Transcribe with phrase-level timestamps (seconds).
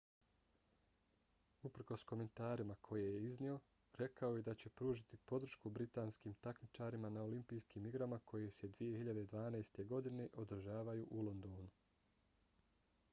[1.67, 3.59] uprkos komentarima koje je iznio
[3.99, 9.85] rekao je da će pružiti podršku britanskim takmičarima na olimpijskim igrama koje se 2012.
[9.95, 11.69] godine održavaju u londonu